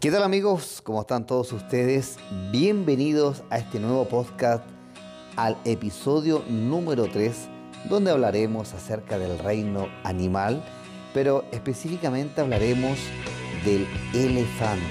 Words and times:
¿Qué 0.00 0.12
tal 0.12 0.22
amigos? 0.22 0.80
¿Cómo 0.84 1.00
están 1.00 1.26
todos 1.26 1.52
ustedes? 1.52 2.18
Bienvenidos 2.52 3.42
a 3.50 3.58
este 3.58 3.80
nuevo 3.80 4.04
podcast, 4.04 4.62
al 5.34 5.56
episodio 5.64 6.44
número 6.48 7.06
3, 7.06 7.48
donde 7.90 8.12
hablaremos 8.12 8.74
acerca 8.74 9.18
del 9.18 9.36
reino 9.40 9.88
animal, 10.04 10.62
pero 11.12 11.44
específicamente 11.50 12.40
hablaremos 12.40 12.96
del 13.64 13.88
elefante. 14.14 14.84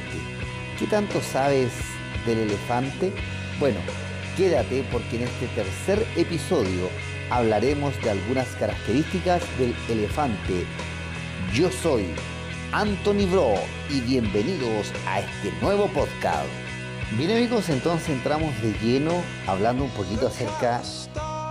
¿Qué 0.77 0.87
tanto 0.87 1.21
sabes 1.21 1.71
del 2.25 2.39
elefante? 2.39 3.13
Bueno, 3.61 3.79
quédate 4.35 4.83
porque 4.91 5.15
en 5.15 5.23
este 5.23 5.47
tercer 5.55 6.05
episodio 6.17 6.89
hablaremos 7.29 7.93
de 8.03 8.09
algunas 8.09 8.49
características 8.57 9.41
del 9.57 9.73
elefante. 9.89 10.65
Yo 11.53 11.71
soy 11.71 12.07
Anthony 12.77 13.25
Bro 13.31 13.55
y 13.89 14.01
bienvenidos 14.01 14.93
a 15.07 15.21
este 15.21 15.51
nuevo 15.63 15.87
podcast. 15.87 16.45
Bien 17.17 17.31
amigos, 17.31 17.69
entonces 17.69 18.07
entramos 18.09 18.53
de 18.61 18.71
lleno 18.73 19.13
hablando 19.47 19.85
un 19.85 19.89
poquito 19.89 20.27
acerca 20.27 20.83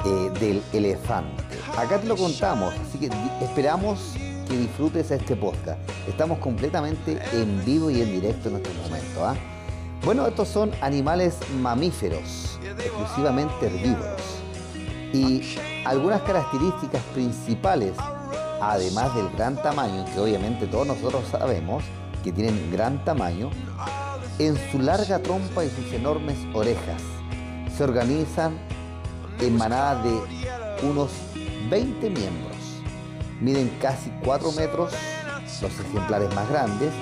eh, 0.04 0.30
del 0.38 0.62
elefante. 0.72 1.42
Acá 1.76 2.00
te 2.00 2.06
lo 2.06 2.16
contamos, 2.16 2.72
así 2.74 2.98
que 2.98 3.10
esperamos 3.44 4.14
que 4.48 4.56
disfrutes 4.56 5.10
este 5.10 5.34
podcast. 5.34 5.80
Estamos 6.06 6.38
completamente 6.38 7.20
en 7.32 7.64
vivo 7.64 7.90
y 7.90 8.02
en 8.02 8.12
directo 8.12 8.48
en 8.48 8.56
este 8.58 8.70
momento. 8.74 9.26
¿ah? 9.26 9.34
Bueno, 10.04 10.28
estos 10.28 10.46
son 10.46 10.70
animales 10.80 11.38
mamíferos, 11.60 12.60
exclusivamente 12.78 13.66
herbívoros. 13.66 14.22
Y 15.12 15.42
algunas 15.84 16.22
características 16.22 17.02
principales 17.14 17.94
además 18.60 19.14
del 19.14 19.28
gran 19.30 19.60
tamaño, 19.62 20.04
que 20.12 20.20
obviamente 20.20 20.66
todos 20.66 20.86
nosotros 20.86 21.24
sabemos 21.30 21.84
que 22.22 22.32
tienen 22.32 22.70
gran 22.72 23.04
tamaño, 23.04 23.50
en 24.38 24.56
su 24.70 24.78
larga 24.78 25.18
trompa 25.20 25.64
y 25.64 25.70
sus 25.70 25.92
enormes 25.92 26.36
orejas 26.54 27.02
se 27.76 27.84
organizan 27.84 28.58
en 29.40 29.56
manadas 29.56 30.04
de 30.04 30.86
unos 30.86 31.10
20 31.70 32.10
miembros. 32.10 32.56
Miden 33.40 33.70
casi 33.80 34.10
4 34.24 34.52
metros 34.52 34.92
los 35.62 35.72
ejemplares 35.80 36.34
más 36.34 36.48
grandes 36.48 36.92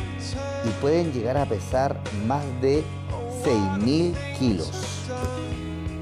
y 0.64 0.68
pueden 0.80 1.12
llegar 1.12 1.36
a 1.36 1.46
pesar 1.46 2.00
más 2.26 2.44
de 2.60 2.84
6.000 3.44 4.38
kilos. 4.38 4.70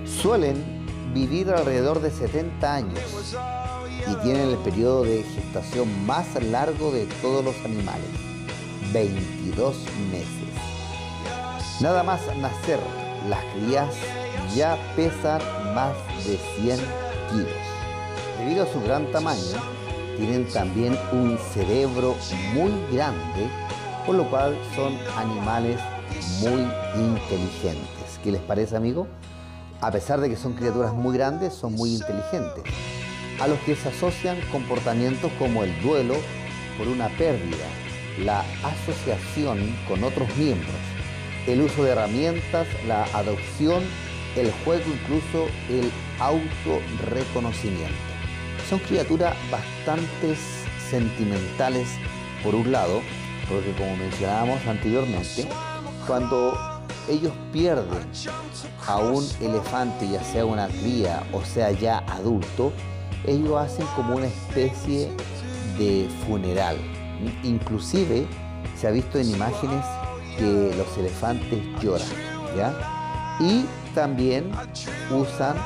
Suelen 0.04 0.82
vivir 1.14 1.50
alrededor 1.50 2.00
de 2.00 2.10
70 2.10 2.74
años 2.74 3.36
y 4.10 4.14
tienen 4.16 4.50
el 4.50 4.58
periodo 4.58 5.04
de 5.04 5.22
gestación 5.22 6.06
más 6.06 6.26
largo 6.42 6.90
de 6.90 7.06
todos 7.20 7.44
los 7.44 7.56
animales, 7.64 8.08
22 8.92 9.76
meses. 10.10 11.80
Nada 11.80 12.02
más 12.02 12.20
nacer, 12.38 12.80
las 13.28 13.44
crías 13.54 13.94
ya 14.54 14.76
pesan 14.96 15.40
más 15.74 15.94
de 16.26 16.38
100 16.60 16.78
kilos. 17.30 17.48
Debido 18.38 18.64
a 18.64 18.72
su 18.72 18.80
gran 18.82 19.10
tamaño, 19.12 19.58
tienen 20.16 20.46
también 20.48 20.98
un 21.12 21.38
cerebro 21.52 22.16
muy 22.54 22.72
grande, 22.92 23.48
por 24.06 24.16
lo 24.16 24.28
cual 24.28 24.56
son 24.74 24.98
animales 25.16 25.80
muy 26.40 26.66
inteligentes. 26.96 28.18
¿Qué 28.22 28.32
les 28.32 28.40
parece, 28.42 28.76
amigo? 28.76 29.06
A 29.80 29.90
pesar 29.90 30.20
de 30.20 30.28
que 30.28 30.36
son 30.36 30.54
criaturas 30.54 30.92
muy 30.92 31.16
grandes, 31.16 31.54
son 31.54 31.74
muy 31.74 31.94
inteligentes 31.94 32.64
a 33.40 33.48
los 33.48 33.58
que 33.60 33.74
se 33.74 33.88
asocian 33.88 34.38
comportamientos 34.50 35.30
como 35.38 35.64
el 35.64 35.82
duelo 35.82 36.16
por 36.78 36.88
una 36.88 37.08
pérdida, 37.10 37.66
la 38.18 38.44
asociación 38.62 39.74
con 39.88 40.04
otros 40.04 40.28
miembros, 40.36 40.74
el 41.46 41.60
uso 41.60 41.84
de 41.84 41.92
herramientas, 41.92 42.66
la 42.86 43.04
adopción, 43.14 43.82
el 44.36 44.50
juego, 44.64 44.84
incluso 44.86 45.48
el 45.68 45.90
autorreconocimiento. 46.18 47.92
Son 48.68 48.78
criaturas 48.80 49.34
bastante 49.50 50.36
sentimentales 50.90 51.88
por 52.42 52.54
un 52.54 52.70
lado, 52.72 53.02
porque 53.48 53.72
como 53.72 53.96
mencionábamos 53.96 54.64
anteriormente, 54.66 55.46
cuando 56.06 56.82
ellos 57.08 57.32
pierden 57.52 58.06
a 58.86 58.98
un 58.98 59.26
elefante, 59.40 60.08
ya 60.08 60.22
sea 60.22 60.44
una 60.44 60.68
cría 60.68 61.22
o 61.32 61.44
sea 61.44 61.70
ya 61.72 61.98
adulto, 61.98 62.72
ellos 63.26 63.56
hacen 63.56 63.86
como 63.94 64.16
una 64.16 64.26
especie 64.26 65.08
de 65.78 66.08
funeral. 66.26 66.76
Inclusive 67.42 68.26
se 68.78 68.88
ha 68.88 68.90
visto 68.90 69.18
en 69.18 69.30
imágenes 69.30 69.84
que 70.36 70.74
los 70.76 70.98
elefantes 70.98 71.60
lloran, 71.80 72.08
¿ya? 72.56 72.74
Y 73.40 73.64
también 73.94 74.50
usan, 75.10 75.56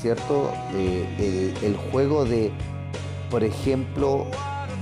¿cierto?, 0.00 0.52
eh, 0.74 1.54
el, 1.62 1.76
juego 1.90 2.24
de, 2.24 2.50
por 3.30 3.44
ejemplo, 3.44 4.26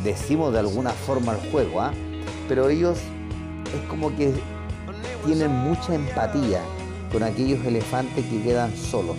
decimos 0.05 0.53
de 0.53 0.61
alguna 0.61 0.91
forma 0.91 1.33
el 1.33 1.51
juego, 1.51 1.81
¿ah? 1.81 1.93
Pero 2.49 2.69
ellos 2.69 2.99
es 3.75 3.89
como 3.89 4.15
que 4.17 4.33
tienen 5.27 5.51
mucha 5.51 5.95
empatía 5.95 6.61
con 7.13 7.23
aquellos 7.23 7.65
elefantes 7.67 8.25
que 8.27 8.43
quedan 8.43 8.75
solos 8.77 9.17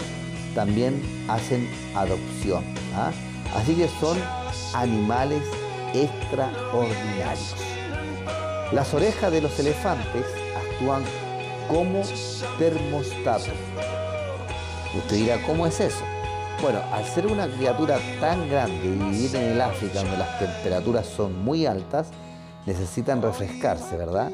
también 0.53 1.01
hacen 1.27 1.69
adopción. 1.95 2.63
¿ah? 2.95 3.11
Así 3.55 3.75
que 3.75 3.87
son 3.99 4.17
animales 4.73 5.43
extraordinarios. 5.93 7.55
Las 8.71 8.93
orejas 8.93 9.31
de 9.31 9.41
los 9.41 9.59
elefantes 9.59 10.25
actúan 10.55 11.03
como 11.69 12.01
termostato. 12.57 13.51
Usted 14.97 15.15
dirá, 15.15 15.41
¿cómo 15.45 15.67
es 15.67 15.79
eso? 15.79 16.03
Bueno, 16.61 16.79
al 16.91 17.05
ser 17.05 17.27
una 17.27 17.47
criatura 17.47 17.99
tan 18.19 18.49
grande 18.49 18.85
y 18.85 18.91
vivir 18.91 19.35
en 19.35 19.51
el 19.53 19.61
África 19.61 20.01
donde 20.01 20.17
las 20.17 20.39
temperaturas 20.39 21.05
son 21.05 21.43
muy 21.43 21.65
altas, 21.65 22.09
necesitan 22.65 23.21
refrescarse, 23.21 23.97
¿verdad? 23.97 24.31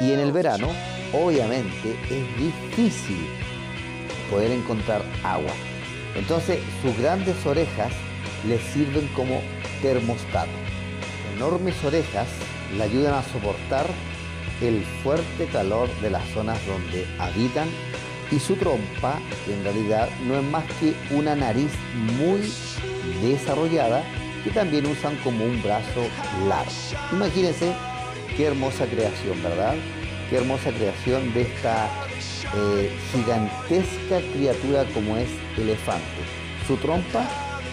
Y 0.00 0.12
en 0.12 0.18
el 0.18 0.32
verano, 0.32 0.68
obviamente, 1.12 1.96
es 2.10 2.36
difícil 2.36 3.28
poder 4.30 4.50
encontrar 4.52 5.02
agua. 5.24 5.52
Entonces 6.14 6.60
sus 6.82 6.96
grandes 6.98 7.44
orejas 7.46 7.92
les 8.46 8.60
sirven 8.62 9.06
como 9.08 9.42
termostato. 9.82 10.50
Enormes 11.36 11.82
orejas 11.84 12.28
le 12.76 12.82
ayudan 12.84 13.14
a 13.14 13.22
soportar 13.22 13.86
el 14.60 14.84
fuerte 15.02 15.46
calor 15.52 15.88
de 16.00 16.10
las 16.10 16.26
zonas 16.30 16.58
donde 16.66 17.06
habitan 17.18 17.68
y 18.30 18.38
su 18.38 18.54
trompa 18.56 19.18
en 19.48 19.64
realidad 19.64 20.08
no 20.26 20.38
es 20.38 20.44
más 20.44 20.64
que 20.78 20.94
una 21.14 21.34
nariz 21.34 21.70
muy 22.18 22.40
desarrollada 23.22 24.04
que 24.44 24.50
también 24.50 24.86
usan 24.86 25.16
como 25.16 25.44
un 25.44 25.62
brazo 25.62 26.06
largo. 26.48 26.70
Imagínense 27.12 27.72
qué 28.36 28.46
hermosa 28.46 28.86
creación, 28.86 29.42
¿verdad? 29.42 29.74
Qué 30.28 30.36
hermosa 30.36 30.70
creación 30.70 31.32
de 31.34 31.42
esta 31.42 31.90
eh, 32.56 32.90
gigantesca 33.12 34.20
criatura 34.32 34.84
como 34.92 35.16
es 35.16 35.28
elefante. 35.56 36.22
Su 36.66 36.76
trompa 36.76 37.24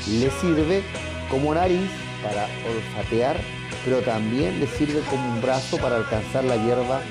le 0.08 0.30
sirve 0.32 0.84
como 1.30 1.54
nariz 1.54 1.90
para 2.24 2.48
olfatear, 2.70 3.38
pero 3.84 4.02
también 4.02 4.60
le 4.60 4.68
sirve 4.68 5.02
como 5.10 5.34
un 5.34 5.42
brazo 5.42 5.78
para 5.78 5.98
alcanzar 5.98 6.44
la 6.44 6.58
hierba 6.58 7.02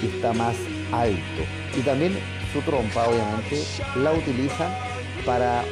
que 0.00 0.08
está 0.08 0.32
más 0.32 0.56
alto. 0.92 1.42
Y 1.76 1.80
también 1.80 2.16
su 2.52 2.60
trompa, 2.62 3.08
obviamente, 3.08 3.62
la 3.96 4.12
utilizan 4.12 4.72
para 5.24 5.64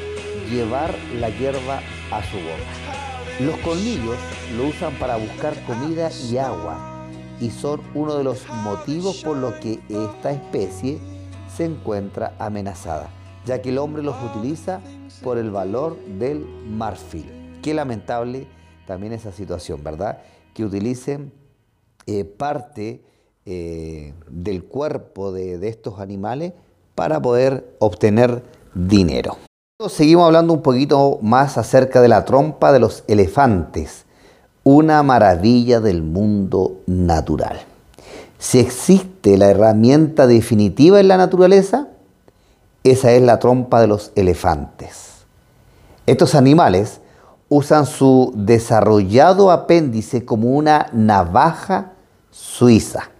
llevar 0.50 0.94
la 1.18 1.30
hierba 1.30 1.80
a 2.10 2.22
su 2.30 2.36
boca. 2.36 3.40
Los 3.40 3.56
colmillos 3.58 4.16
lo 4.56 4.66
usan 4.66 4.92
para 4.94 5.16
buscar 5.16 5.54
comida 5.64 6.10
y 6.30 6.36
agua 6.36 7.08
y 7.40 7.50
son 7.50 7.80
uno 7.94 8.16
de 8.16 8.24
los 8.24 8.46
motivos 8.62 9.22
por 9.24 9.36
los 9.36 9.54
que 9.54 9.80
esta 9.88 10.32
especie 10.32 10.98
se 11.56 11.64
encuentra 11.64 12.34
amenazada, 12.38 13.08
ya 13.46 13.62
que 13.62 13.70
el 13.70 13.78
hombre 13.78 14.02
los 14.02 14.16
utiliza 14.22 14.80
por 15.22 15.38
el 15.38 15.50
valor 15.50 15.96
del 16.18 16.44
marfil. 16.68 17.58
Qué 17.62 17.74
lamentable 17.74 18.46
también 18.86 19.12
esa 19.12 19.32
situación, 19.32 19.82
¿verdad? 19.84 20.18
Que 20.52 20.64
utilicen 20.64 21.32
eh, 22.06 22.24
parte 22.24 23.02
eh, 23.46 24.14
del 24.28 24.64
cuerpo 24.64 25.32
de, 25.32 25.58
de 25.58 25.68
estos 25.68 26.00
animales 26.00 26.52
para 26.94 27.20
poder 27.20 27.76
obtener 27.78 28.42
dinero. 28.74 29.36
Seguimos 29.88 30.26
hablando 30.26 30.52
un 30.52 30.62
poquito 30.62 31.18
más 31.20 31.58
acerca 31.58 32.00
de 32.00 32.08
la 32.08 32.24
trompa 32.24 32.72
de 32.72 32.80
los 32.80 33.04
elefantes, 33.08 34.06
una 34.62 35.02
maravilla 35.02 35.80
del 35.80 36.02
mundo 36.02 36.80
natural. 36.86 37.60
Si 38.38 38.58
existe 38.58 39.38
la 39.38 39.50
herramienta 39.50 40.26
definitiva 40.26 41.00
en 41.00 41.08
la 41.08 41.16
naturaleza, 41.16 41.88
esa 42.82 43.12
es 43.12 43.22
la 43.22 43.38
trompa 43.38 43.80
de 43.80 43.86
los 43.86 44.12
elefantes. 44.14 45.24
Estos 46.06 46.34
animales 46.34 47.00
usan 47.48 47.86
su 47.86 48.32
desarrollado 48.36 49.50
apéndice 49.50 50.24
como 50.24 50.48
una 50.50 50.88
navaja 50.92 51.92
suiza. 52.30 53.10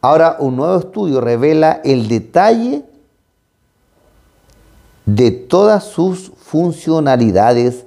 Ahora, 0.00 0.36
un 0.38 0.56
nuevo 0.56 0.78
estudio 0.78 1.20
revela 1.20 1.80
el 1.82 2.08
detalle 2.08 2.84
de 5.06 5.30
todas 5.30 5.84
sus 5.84 6.30
funcionalidades 6.36 7.84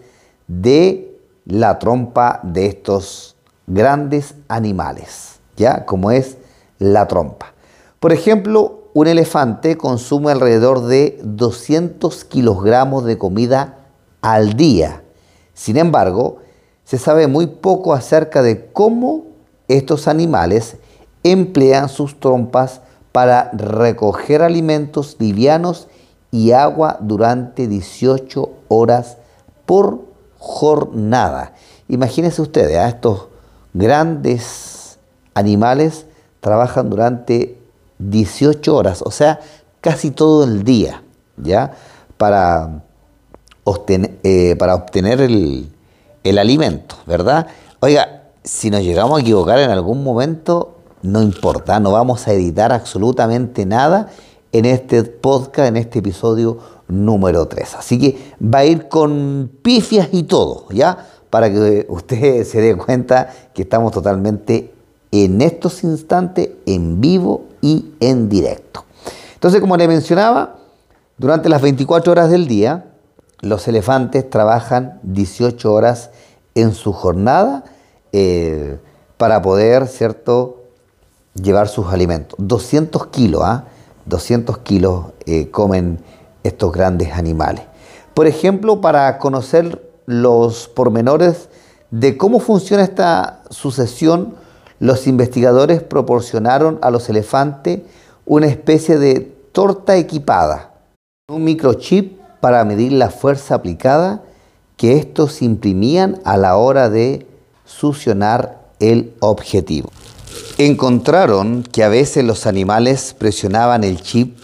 de 0.48 1.16
la 1.46 1.80
trompa 1.80 2.40
de 2.44 2.66
estos 2.66 3.36
grandes 3.66 4.36
animales, 4.48 5.40
¿ya? 5.56 5.86
Como 5.86 6.12
es 6.12 6.38
la 6.80 7.08
trompa. 7.08 7.54
Por 8.00 8.14
ejemplo, 8.14 8.90
un 8.94 9.08
elefante 9.08 9.78
consume 9.78 10.32
alrededor 10.32 10.82
de 10.86 11.20
200 11.24 12.26
kilogramos 12.26 13.06
de 13.06 13.18
comida 13.18 13.78
al 14.22 14.54
día. 14.54 15.04
Sin 15.54 15.78
embargo, 15.78 16.38
se 16.84 16.98
sabe 16.98 17.28
muy 17.28 17.48
poco 17.48 17.94
acerca 17.94 18.42
de 18.42 18.72
cómo 18.72 19.26
estos 19.68 20.08
animales 20.08 20.78
emplean 21.24 21.90
sus 21.90 22.20
trompas 22.20 22.82
para 23.12 23.52
recoger 23.54 24.42
alimentos 24.42 25.16
livianos 25.20 25.88
y 26.32 26.52
agua 26.52 26.98
durante 27.00 27.68
18 27.68 28.50
horas 28.68 29.18
por 29.66 30.02
jornada. 30.40 31.54
Imagínense 31.88 32.42
ustedes, 32.42 32.78
a 32.78 32.86
¿ah? 32.86 32.90
estos 32.90 33.28
grandes 33.74 34.98
animales 35.36 36.07
trabajan 36.48 36.90
durante 36.90 37.58
18 38.00 38.74
horas, 38.74 39.02
o 39.02 39.12
sea, 39.12 39.42
casi 39.82 40.12
todo 40.12 40.46
el 40.46 40.64
día, 40.64 41.04
¿ya? 41.36 41.74
Para 42.18 42.84
obtener, 43.66 44.18
eh, 44.24 44.56
para 44.58 44.76
obtener 44.76 45.20
el, 45.20 45.70
el 46.24 46.38
alimento, 46.38 46.96
¿verdad? 47.06 47.48
Oiga, 47.82 48.24
si 48.46 48.70
nos 48.70 48.82
llegamos 48.82 49.18
a 49.18 49.22
equivocar 49.22 49.60
en 49.60 49.72
algún 49.72 50.06
momento, 50.06 50.78
no 51.02 51.22
importa, 51.22 51.82
no 51.82 51.92
vamos 51.92 52.26
a 52.30 52.32
editar 52.32 52.72
absolutamente 52.72 53.66
nada 53.66 54.08
en 54.54 54.64
este 54.64 55.04
podcast, 55.04 55.68
en 55.68 55.76
este 55.76 56.00
episodio 56.00 56.60
número 56.88 57.46
3. 57.46 57.76
Así 57.76 58.00
que 58.00 58.34
va 58.42 58.60
a 58.60 58.66
ir 58.66 58.88
con 58.88 59.52
pifias 59.62 60.08
y 60.14 60.24
todo, 60.24 60.68
¿ya? 60.70 60.98
Para 61.30 61.52
que 61.52 61.86
usted 61.90 62.44
se 62.46 62.62
dé 62.62 62.78
cuenta 62.78 63.34
que 63.54 63.64
estamos 63.64 63.92
totalmente 63.92 64.77
en 65.12 65.42
estos 65.42 65.84
instantes 65.84 66.50
en 66.66 67.02
vivo 67.02 67.46
y 67.62 67.94
en 68.00 68.30
directo. 68.30 68.86
Entonces, 69.34 69.62
como 69.62 69.78
le 69.78 69.88
mencionaba, 69.88 70.56
durante 71.18 71.50
las 71.50 71.62
24 71.62 72.12
horas 72.12 72.30
del 72.30 72.48
día, 72.48 72.86
los 73.42 73.68
elefantes 73.68 74.30
trabajan 74.30 75.00
18 75.04 75.72
horas 75.72 76.10
en 76.56 76.74
su 76.74 76.92
jornada 76.92 77.64
eh, 78.12 78.80
para 79.18 79.42
poder, 79.42 79.88
¿cierto?, 79.88 80.64
llevar 81.34 81.68
sus 81.68 81.88
alimentos. 81.88 82.36
200 82.40 83.08
kilos, 83.08 83.42
¿ah? 83.44 83.66
200 84.06 84.60
kilos 84.60 85.08
eh, 85.26 85.50
comen 85.52 86.00
estos 86.44 86.72
grandes 86.72 87.14
animales. 87.14 87.64
Por 88.14 88.26
ejemplo, 88.26 88.82
para 88.82 89.20
conocer 89.20 89.88
los 90.06 90.68
pormenores 90.68 91.50
de 91.92 92.18
cómo 92.18 92.40
funciona 92.40 92.84
esta 92.84 93.44
sucesión, 93.50 94.36
los 94.80 95.08
investigadores 95.08 95.82
proporcionaron 95.82 96.80
a 96.82 96.92
los 96.92 97.10
elefantes 97.10 97.82
una 98.26 98.48
especie 98.48 98.98
de 98.98 99.36
torta 99.52 99.98
equipada, 99.98 100.74
un 101.30 101.44
microchip 101.44 102.20
para 102.42 102.64
medir 102.66 102.92
la 102.92 103.10
fuerza 103.10 103.56
aplicada 103.56 104.24
que 104.76 104.98
estos 104.98 105.42
imprimían 105.42 106.22
a 106.24 106.38
la 106.38 106.58
hora 106.58 106.90
de 106.90 107.26
succionar 107.66 108.68
el 108.80 109.14
objetivo. 109.20 109.90
Encontraron 110.58 111.64
que 111.64 111.84
a 111.84 111.90
veces 111.90 112.24
los 112.24 112.46
animales 112.46 113.16
presionaban 113.18 113.84
el 113.84 114.02
chip 114.02 114.38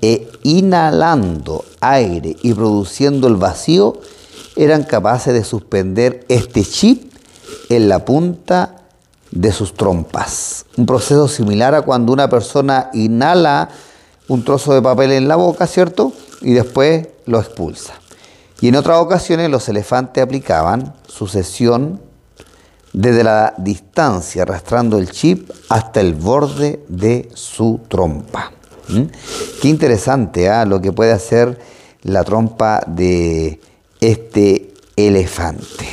e 0.00 0.28
inhalando 0.42 1.64
aire 1.80 2.36
y 2.42 2.54
produciendo 2.54 3.28
el 3.28 3.36
vacío, 3.36 4.00
eran 4.56 4.82
capaces 4.82 5.34
de 5.34 5.44
suspender 5.44 6.24
este 6.28 6.64
chip 6.64 7.12
en 7.68 7.88
la 7.88 8.04
punta 8.04 8.77
de 9.30 9.52
sus 9.52 9.74
trompas. 9.74 10.64
Un 10.76 10.86
proceso 10.86 11.28
similar 11.28 11.74
a 11.74 11.82
cuando 11.82 12.12
una 12.12 12.28
persona 12.28 12.90
inhala 12.92 13.68
un 14.28 14.44
trozo 14.44 14.74
de 14.74 14.82
papel 14.82 15.12
en 15.12 15.28
la 15.28 15.36
boca, 15.36 15.66
¿cierto? 15.66 16.12
Y 16.42 16.52
después 16.52 17.08
lo 17.26 17.40
expulsa. 17.40 17.94
Y 18.60 18.68
en 18.68 18.76
otras 18.76 18.98
ocasiones 18.98 19.50
los 19.50 19.68
elefantes 19.68 20.22
aplicaban 20.22 20.94
sucesión 21.06 22.00
desde 22.92 23.24
la 23.24 23.54
distancia, 23.58 24.42
arrastrando 24.42 24.98
el 24.98 25.10
chip 25.10 25.50
hasta 25.68 26.00
el 26.00 26.14
borde 26.14 26.84
de 26.88 27.28
su 27.34 27.80
trompa. 27.88 28.52
¿Mm? 28.88 29.02
Qué 29.60 29.68
interesante 29.68 30.48
¿ah? 30.48 30.64
lo 30.64 30.80
que 30.80 30.92
puede 30.92 31.12
hacer 31.12 31.58
la 32.02 32.24
trompa 32.24 32.82
de 32.86 33.60
este 34.00 34.72
elefante. 34.96 35.86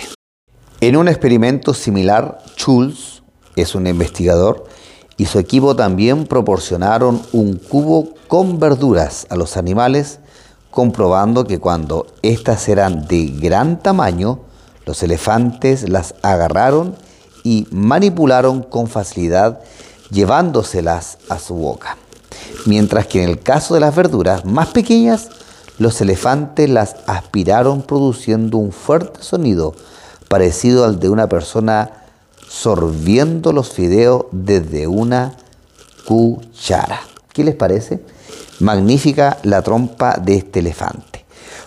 En 0.82 0.98
un 0.98 1.08
experimento 1.08 1.74
similar, 1.74 2.44
Schulz 2.58 3.15
es 3.56 3.76
un 3.76 3.88
investigador 3.88 4.66
y 5.18 5.26
su 5.26 5.40
equipo 5.40 5.76
también 5.76 6.26
proporcionaron 6.26 7.22
un 7.32 7.56
cubo 7.56 8.10
con 8.28 8.60
verduras 8.60 9.28
a 9.30 9.36
los 9.36 9.56
animales, 9.56 10.20
comprobando 10.72 11.46
que 11.46 11.60
cuando 11.60 12.08
éstas 12.22 12.68
eran 12.68 13.08
de 13.08 13.28
gran 13.28 13.82
tamaño, 13.82 14.40
los 14.86 15.02
elefantes 15.04 15.90
las 15.90 16.16
agarraron 16.22 16.96
y 17.44 17.68
manipularon 17.72 18.62
con 18.62 18.88
facilidad, 18.88 19.60
llevándoselas 20.12 21.18
a 21.30 21.40
su 21.40 21.56
boca. 21.56 21.98
Mientras 22.66 23.08
que 23.08 23.24
en 23.24 23.30
el 23.30 23.40
caso 23.40 23.74
de 23.74 23.80
las 23.80 23.96
verduras 23.96 24.44
más 24.46 24.68
pequeñas, 24.70 25.30
los 25.78 26.00
elefantes 26.02 26.70
las 26.70 26.98
aspiraron 27.08 27.82
produciendo 27.82 28.58
un 28.58 28.72
fuerte 28.72 29.24
sonido 29.24 29.74
parecido 30.28 30.86
al 30.86 31.00
de 31.00 31.10
una 31.10 31.30
persona 31.30 32.05
sorbiendo 32.62 33.52
los 33.52 33.70
fideos 33.70 34.26
desde 34.32 34.88
una 34.88 35.36
cuchara. 36.08 37.02
¿Qué 37.34 37.44
les 37.44 37.54
parece? 37.54 38.00
Magnífica 38.60 39.40
la 39.44 39.62
trompa 39.62 40.18
de 40.18 40.36
este 40.36 40.60
elefante. 40.60 41.26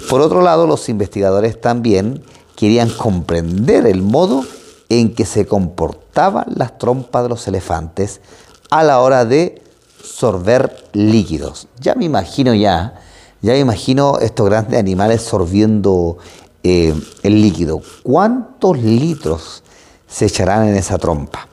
Por 0.08 0.22
otro 0.22 0.40
lado, 0.40 0.66
los 0.66 0.88
investigadores 0.88 1.60
también 1.60 2.22
querían 2.56 2.88
comprender 2.88 3.86
el 3.86 4.00
modo 4.00 4.44
en 4.88 5.14
que 5.14 5.26
se 5.26 5.46
comportaban 5.46 6.46
las 6.56 6.78
trompas 6.78 7.24
de 7.24 7.28
los 7.28 7.46
elefantes 7.46 8.22
a 8.70 8.82
la 8.82 9.00
hora 9.00 9.26
de 9.26 9.60
sorber 10.02 10.84
líquidos. 10.94 11.68
Ya 11.80 11.94
me 11.96 12.06
imagino 12.06 12.54
ya, 12.54 12.98
ya 13.42 13.52
me 13.52 13.58
imagino 13.58 14.18
estos 14.20 14.46
grandes 14.46 14.80
animales 14.80 15.20
sorbiendo 15.20 16.16
eh, 16.62 16.94
el 17.22 17.42
líquido. 17.42 17.82
¿Cuántos 18.02 18.78
litros 18.78 19.62
se 20.08 20.26
echarán 20.26 20.66
en 20.68 20.76
esa 20.76 20.98
trompa. 20.98 21.48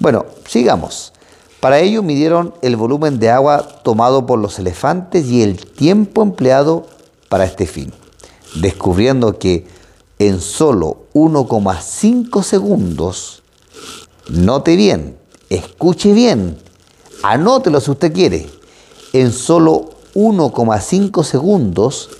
Bueno, 0.00 0.26
sigamos. 0.46 1.12
Para 1.60 1.80
ello 1.80 2.02
midieron 2.02 2.54
el 2.62 2.76
volumen 2.76 3.18
de 3.18 3.30
agua 3.30 3.66
tomado 3.82 4.26
por 4.26 4.38
los 4.38 4.58
elefantes 4.60 5.26
y 5.26 5.42
el 5.42 5.56
tiempo 5.56 6.22
empleado 6.22 6.86
para 7.28 7.44
este 7.44 7.66
fin, 7.66 7.92
descubriendo 8.54 9.38
que 9.38 9.66
en 10.20 10.40
solo 10.40 11.06
1,5 11.14 12.42
segundos, 12.44 13.42
note 14.28 14.76
bien, 14.76 15.18
escuche 15.50 16.12
bien, 16.12 16.58
anótelo 17.24 17.80
si 17.80 17.90
usted 17.90 18.12
quiere, 18.12 18.48
en 19.12 19.32
solo 19.32 19.90
1,5 20.14 21.24
segundos 21.24 22.10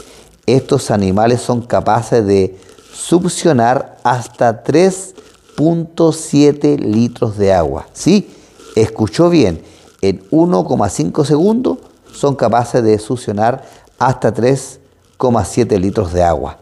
estos 0.46 0.90
animales 0.90 1.42
son 1.42 1.62
capaces 1.62 2.26
de 2.26 2.58
succionar 2.92 3.98
hasta 4.02 4.62
3 4.62 5.14
0.7 5.58 6.78
litros 6.78 7.36
de 7.36 7.52
agua. 7.52 7.88
¿Sí? 7.92 8.30
Escuchó 8.76 9.28
bien, 9.28 9.60
en 10.00 10.22
1,5 10.30 11.24
segundos 11.24 11.78
son 12.12 12.36
capaces 12.36 12.84
de 12.84 12.98
succionar 12.98 13.64
hasta 13.98 14.32
3,7 14.32 15.80
litros 15.80 16.12
de 16.12 16.22
agua, 16.22 16.58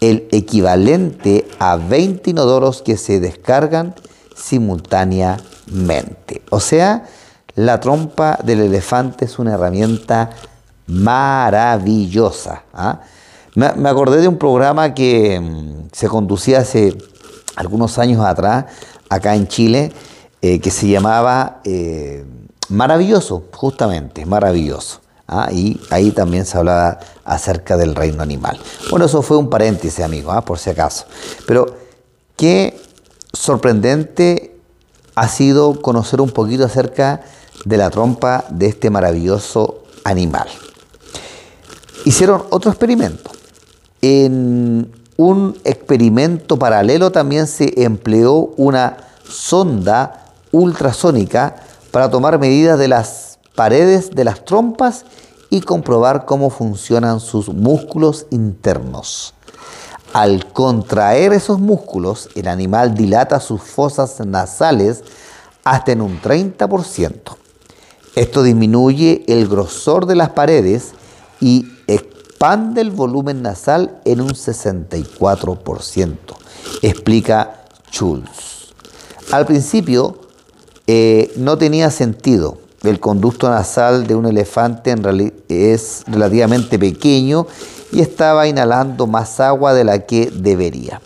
el 0.00 0.26
equivalente 0.30 1.46
a 1.58 1.76
20 1.76 2.30
inodoros 2.30 2.82
que 2.82 2.96
se 2.96 3.20
descargan 3.20 3.94
simultáneamente. 4.34 6.42
O 6.50 6.60
sea, 6.60 7.04
la 7.54 7.80
trompa 7.80 8.38
del 8.42 8.60
elefante 8.60 9.26
es 9.26 9.38
una 9.38 9.54
herramienta 9.54 10.30
maravillosa. 10.86 12.62
¿ah? 12.72 13.00
Me 13.54 13.88
acordé 13.88 14.20
de 14.20 14.28
un 14.28 14.38
programa 14.38 14.94
que 14.94 15.40
mm, 15.40 15.88
se 15.92 16.08
conducía 16.08 16.60
hace 16.60 16.96
algunos 17.58 17.98
años 17.98 18.24
atrás, 18.24 18.66
acá 19.10 19.34
en 19.34 19.48
Chile, 19.48 19.92
eh, 20.40 20.60
que 20.60 20.70
se 20.70 20.86
llamaba 20.88 21.60
eh, 21.64 22.24
Maravilloso, 22.68 23.44
justamente, 23.52 24.24
Maravilloso. 24.24 25.00
¿ah? 25.26 25.48
Y 25.50 25.80
ahí 25.90 26.12
también 26.12 26.46
se 26.46 26.56
hablaba 26.56 27.00
acerca 27.24 27.76
del 27.76 27.96
reino 27.96 28.22
animal. 28.22 28.60
Bueno, 28.90 29.06
eso 29.06 29.22
fue 29.22 29.36
un 29.36 29.50
paréntesis, 29.50 30.04
amigo, 30.04 30.30
¿ah? 30.30 30.42
por 30.44 30.60
si 30.60 30.70
acaso. 30.70 31.06
Pero 31.48 31.66
qué 32.36 32.80
sorprendente 33.32 34.56
ha 35.16 35.26
sido 35.26 35.82
conocer 35.82 36.20
un 36.20 36.30
poquito 36.30 36.64
acerca 36.64 37.22
de 37.64 37.76
la 37.76 37.90
trompa 37.90 38.44
de 38.50 38.66
este 38.66 38.88
maravilloso 38.88 39.82
animal. 40.04 40.46
Hicieron 42.04 42.44
otro 42.50 42.70
experimento. 42.70 43.32
En 44.00 44.92
un 45.18 45.58
experimento 45.64 46.60
paralelo 46.60 47.10
también 47.10 47.48
se 47.48 47.82
empleó 47.82 48.54
una 48.56 48.98
sonda 49.28 50.26
ultrasónica 50.52 51.56
para 51.90 52.08
tomar 52.08 52.38
medidas 52.38 52.78
de 52.78 52.86
las 52.86 53.40
paredes 53.56 54.12
de 54.12 54.22
las 54.22 54.44
trompas 54.44 55.04
y 55.50 55.62
comprobar 55.62 56.24
cómo 56.24 56.50
funcionan 56.50 57.18
sus 57.18 57.48
músculos 57.48 58.26
internos. 58.30 59.34
Al 60.12 60.52
contraer 60.52 61.32
esos 61.32 61.58
músculos, 61.58 62.28
el 62.36 62.46
animal 62.46 62.94
dilata 62.94 63.40
sus 63.40 63.60
fosas 63.60 64.24
nasales 64.24 65.02
hasta 65.64 65.90
en 65.90 66.00
un 66.00 66.22
30%. 66.22 67.36
Esto 68.14 68.44
disminuye 68.44 69.24
el 69.26 69.48
grosor 69.48 70.06
de 70.06 70.14
las 70.14 70.30
paredes 70.30 70.92
y 71.40 71.72
expande 72.38 72.80
el 72.82 72.92
volumen 72.92 73.42
nasal 73.42 73.98
en 74.04 74.20
un 74.20 74.28
64%, 74.28 76.16
explica 76.82 77.64
Schulz. 77.90 78.72
Al 79.32 79.44
principio 79.44 80.20
eh, 80.86 81.32
no 81.36 81.58
tenía 81.58 81.90
sentido. 81.90 82.58
El 82.84 83.00
conducto 83.00 83.50
nasal 83.50 84.06
de 84.06 84.14
un 84.14 84.24
elefante 84.26 84.94
es 85.48 86.04
relativamente 86.06 86.78
pequeño 86.78 87.48
y 87.90 88.02
estaba 88.02 88.46
inhalando 88.46 89.08
más 89.08 89.40
agua 89.40 89.74
de 89.74 89.82
la 89.82 90.06
que 90.06 90.30
debería. 90.32 91.02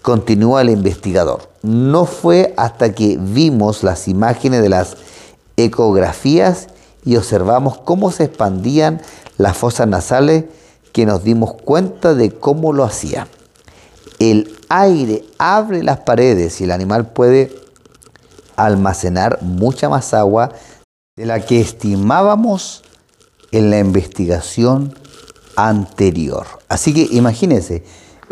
Continúa 0.00 0.60
el 0.60 0.70
investigador. 0.70 1.50
No 1.60 2.04
fue 2.04 2.54
hasta 2.56 2.94
que 2.94 3.18
vimos 3.20 3.82
las 3.82 4.06
imágenes 4.06 4.62
de 4.62 4.68
las 4.68 4.96
ecografías 5.56 6.68
y 7.04 7.16
observamos 7.16 7.78
cómo 7.78 8.12
se 8.12 8.22
expandían 8.24 9.02
las 9.38 9.56
fosas 9.56 9.88
nasales 9.88 10.44
que 10.98 11.06
nos 11.06 11.22
dimos 11.22 11.54
cuenta 11.54 12.12
de 12.12 12.32
cómo 12.32 12.72
lo 12.72 12.82
hacía. 12.82 13.28
El 14.18 14.52
aire 14.68 15.24
abre 15.38 15.84
las 15.84 16.00
paredes 16.00 16.60
y 16.60 16.64
el 16.64 16.72
animal 16.72 17.12
puede 17.12 17.54
almacenar 18.56 19.38
mucha 19.40 19.88
más 19.88 20.12
agua 20.12 20.50
de 21.14 21.24
la 21.24 21.38
que 21.38 21.60
estimábamos 21.60 22.82
en 23.52 23.70
la 23.70 23.78
investigación 23.78 24.92
anterior. 25.54 26.48
Así 26.68 26.92
que 26.92 27.06
imagínense, 27.14 27.84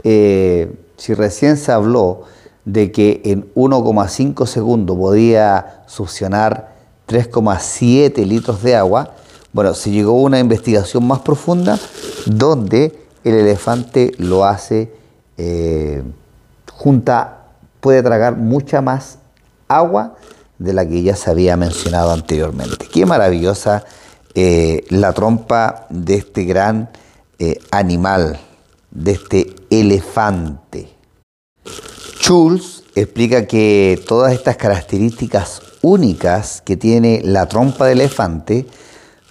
eh, 0.02 0.74
si 0.96 1.14
recién 1.14 1.58
se 1.58 1.70
habló 1.70 2.22
de 2.64 2.90
que 2.90 3.20
en 3.26 3.48
1,5 3.54 4.44
segundos 4.44 4.96
podía 4.96 5.84
succionar 5.86 6.74
3,7 7.06 8.26
litros 8.26 8.60
de 8.64 8.74
agua, 8.74 9.14
bueno, 9.56 9.72
se 9.72 9.90
llegó 9.90 10.10
a 10.10 10.20
una 10.20 10.38
investigación 10.38 11.06
más 11.06 11.20
profunda 11.20 11.80
donde 12.26 12.94
el 13.24 13.36
elefante 13.36 14.12
lo 14.18 14.44
hace, 14.44 14.92
eh, 15.38 16.02
junta, 16.70 17.46
puede 17.80 18.02
tragar 18.02 18.36
mucha 18.36 18.82
más 18.82 19.16
agua 19.66 20.16
de 20.58 20.74
la 20.74 20.86
que 20.86 21.02
ya 21.02 21.16
se 21.16 21.30
había 21.30 21.56
mencionado 21.56 22.10
anteriormente. 22.10 22.86
Qué 22.92 23.06
maravillosa 23.06 23.86
eh, 24.34 24.84
la 24.90 25.14
trompa 25.14 25.86
de 25.88 26.16
este 26.16 26.44
gran 26.44 26.90
eh, 27.38 27.58
animal, 27.70 28.38
de 28.90 29.12
este 29.12 29.54
elefante. 29.70 30.90
Schulz 32.20 32.84
explica 32.94 33.46
que 33.46 34.04
todas 34.06 34.34
estas 34.34 34.58
características 34.58 35.62
únicas 35.80 36.60
que 36.60 36.76
tiene 36.76 37.22
la 37.24 37.46
trompa 37.46 37.86
de 37.86 37.92
elefante 37.92 38.66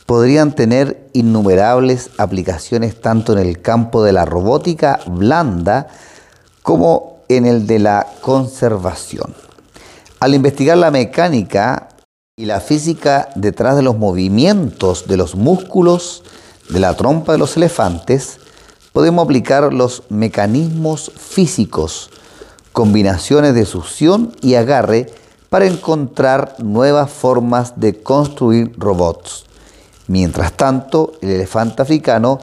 podrían 0.06 0.54
tener 0.54 1.10
innumerables 1.14 2.12
aplicaciones 2.18 3.00
tanto 3.02 3.34
en 3.34 3.40
el 3.40 3.62
campo 3.62 4.04
de 4.04 4.14
la 4.14 4.26
robótica 4.26 5.00
blanda 5.08 5.88
como 6.62 7.20
en 7.28 7.46
el 7.46 7.66
de 7.66 7.80
la 7.80 8.08
conservación. 8.22 9.34
Al 10.20 10.36
investigar 10.36 10.78
la 10.78 10.92
mecánica 10.92 11.90
y 12.38 12.46
la 12.46 12.60
física 12.60 13.30
detrás 13.36 13.76
de 13.76 13.82
los 13.82 13.98
movimientos 13.98 15.08
de 15.08 15.18
los 15.18 15.36
músculos 15.36 16.24
de 16.70 16.80
la 16.80 16.96
trompa 16.96 17.32
de 17.32 17.38
los 17.38 17.58
elefantes, 17.58 18.40
podemos 18.94 19.26
aplicar 19.26 19.74
los 19.74 20.04
mecanismos 20.10 21.12
físicos, 21.18 22.10
combinaciones 22.72 23.54
de 23.54 23.66
succión 23.66 24.36
y 24.42 24.56
agarre 24.56 25.08
para 25.50 25.66
encontrar 25.66 26.56
nuevas 26.60 27.12
formas 27.12 27.80
de 27.80 28.02
construir 28.02 28.74
robots. 28.78 29.46
Mientras 30.08 30.54
tanto, 30.54 31.14
el 31.22 31.32
elefante 31.32 31.82
africano 31.82 32.40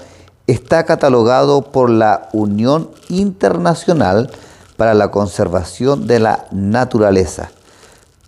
está 0.47 0.85
catalogado 0.85 1.63
por 1.63 1.91
la 1.91 2.29
Unión 2.33 2.91
Internacional 3.09 4.31
para 4.77 4.95
la 4.95 5.11
Conservación 5.11 6.07
de 6.07 6.19
la 6.19 6.47
Naturaleza 6.51 7.51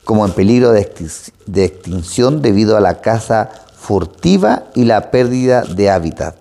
como 0.04 0.26
en 0.26 0.32
peligro 0.32 0.72
de, 0.72 0.80
extinción 0.80 2.42
debido 2.42 2.76
a 2.76 2.80
la 2.80 3.00
caza 3.00 3.50
furtiva 3.76 4.64
y 4.74 4.84
la 4.84 5.10
pérdida 5.10 5.62
de 5.62 5.90
hábitat. 5.90 6.36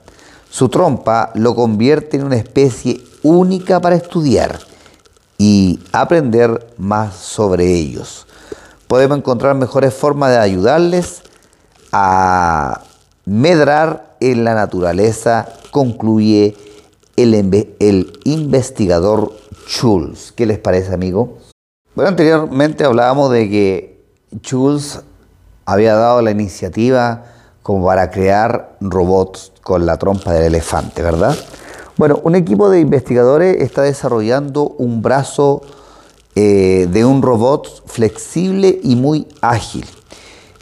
Su 0.49 0.69
trompa 0.69 1.31
lo 1.33 1.55
convierte 1.55 2.17
en 2.17 2.25
una 2.25 2.35
especie 2.35 3.01
única 3.23 3.79
para 3.79 3.95
estudiar 3.95 4.59
y 5.37 5.79
aprender 5.91 6.73
más 6.77 7.15
sobre 7.15 7.73
ellos. 7.73 8.27
Podemos 8.87 9.17
encontrar 9.17 9.55
mejores 9.55 9.93
formas 9.93 10.31
de 10.31 10.37
ayudarles 10.37 11.23
a 11.93 12.81
medrar 13.25 14.17
en 14.19 14.43
la 14.43 14.55
naturaleza, 14.55 15.47
concluye 15.71 16.55
el, 17.15 17.33
el 17.79 18.19
investigador 18.25 19.31
Schulz. 19.67 20.31
¿Qué 20.31 20.45
les 20.45 20.59
parece, 20.59 20.93
amigo? 20.93 21.37
Bueno, 21.95 22.09
anteriormente 22.09 22.83
hablábamos 22.83 23.31
de 23.31 23.49
que 23.49 24.03
Schulz 24.41 25.01
había 25.65 25.93
dado 25.93 26.21
la 26.21 26.31
iniciativa 26.31 27.25
como 27.61 27.85
para 27.85 28.09
crear 28.09 28.75
robots 28.81 29.53
con 29.61 29.85
la 29.85 29.97
trompa 29.97 30.33
del 30.33 30.45
elefante, 30.45 31.01
¿verdad? 31.01 31.37
Bueno, 31.95 32.19
un 32.23 32.35
equipo 32.35 32.69
de 32.69 32.79
investigadores 32.79 33.61
está 33.61 33.83
desarrollando 33.83 34.69
un 34.77 35.01
brazo 35.01 35.61
eh, 36.35 36.87
de 36.91 37.05
un 37.05 37.21
robot 37.21 37.83
flexible 37.85 38.79
y 38.83 38.95
muy 38.95 39.27
ágil. 39.41 39.85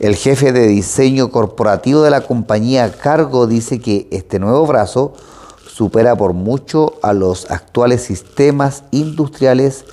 El 0.01 0.15
jefe 0.15 0.51
de 0.51 0.65
diseño 0.65 1.29
corporativo 1.29 2.01
de 2.01 2.09
la 2.09 2.21
compañía 2.21 2.91
Cargo 2.91 3.45
dice 3.45 3.79
que 3.79 4.07
este 4.09 4.39
nuevo 4.39 4.65
brazo 4.65 5.13
supera 5.71 6.15
por 6.15 6.33
mucho 6.33 6.95
a 7.03 7.13
los 7.13 7.51
actuales 7.51 8.01
sistemas 8.01 8.83
industriales 8.89 9.85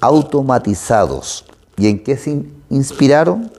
automatizados. 0.00 1.44
¿Y 1.76 1.88
en 1.88 2.02
qué 2.02 2.16
se 2.16 2.42
inspiraron? 2.70 3.52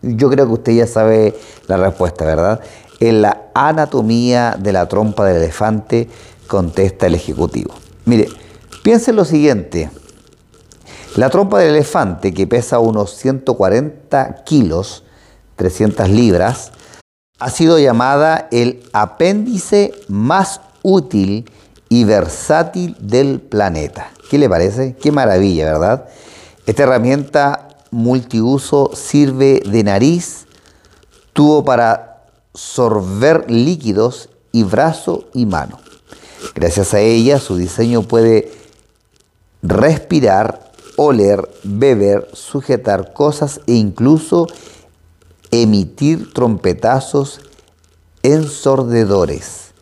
Yo 0.00 0.30
creo 0.30 0.46
que 0.46 0.52
usted 0.54 0.72
ya 0.72 0.86
sabe 0.86 1.34
la 1.66 1.76
respuesta, 1.76 2.24
¿verdad? 2.24 2.60
En 2.98 3.20
la 3.20 3.42
anatomía 3.52 4.56
de 4.58 4.72
la 4.72 4.88
trompa 4.88 5.26
del 5.26 5.36
elefante, 5.36 6.08
contesta 6.46 7.08
el 7.08 7.14
ejecutivo. 7.14 7.74
Mire, 8.06 8.28
piensen 8.82 9.16
lo 9.16 9.26
siguiente. 9.26 9.90
La 11.16 11.30
trompa 11.30 11.60
del 11.60 11.70
elefante, 11.70 12.34
que 12.34 12.48
pesa 12.48 12.80
unos 12.80 13.14
140 13.14 14.42
kilos, 14.44 15.04
300 15.54 16.08
libras, 16.08 16.72
ha 17.38 17.50
sido 17.50 17.78
llamada 17.78 18.48
el 18.50 18.82
apéndice 18.92 19.94
más 20.08 20.60
útil 20.82 21.48
y 21.88 22.02
versátil 22.02 22.96
del 22.98 23.40
planeta. 23.40 24.10
¿Qué 24.28 24.38
le 24.38 24.48
parece? 24.48 24.96
Qué 24.96 25.12
maravilla, 25.12 25.66
¿verdad? 25.66 26.08
Esta 26.66 26.82
herramienta 26.82 27.68
multiuso 27.92 28.90
sirve 28.94 29.62
de 29.64 29.84
nariz, 29.84 30.46
tubo 31.32 31.64
para 31.64 32.24
sorber 32.54 33.48
líquidos 33.48 34.30
y 34.50 34.64
brazo 34.64 35.28
y 35.32 35.46
mano. 35.46 35.78
Gracias 36.56 36.92
a 36.92 36.98
ella 36.98 37.38
su 37.38 37.56
diseño 37.56 38.02
puede 38.02 38.50
respirar, 39.62 40.63
oler, 40.96 41.48
beber, 41.62 42.28
sujetar 42.32 43.12
cosas 43.12 43.60
e 43.66 43.74
incluso 43.74 44.46
emitir 45.50 46.32
trompetazos 46.32 47.40
ensordedores. 48.22 49.72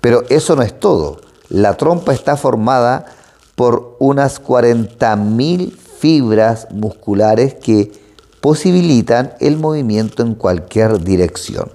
Pero 0.00 0.24
eso 0.28 0.56
no 0.56 0.62
es 0.62 0.78
todo. 0.78 1.20
La 1.48 1.76
trompa 1.76 2.12
está 2.12 2.36
formada 2.36 3.06
por 3.54 3.96
unas 4.00 4.42
40.000 4.42 5.72
fibras 5.72 6.68
musculares 6.70 7.54
que 7.54 7.92
posibilitan 8.40 9.34
el 9.40 9.56
movimiento 9.56 10.22
en 10.22 10.34
cualquier 10.34 11.02
dirección. 11.02 11.70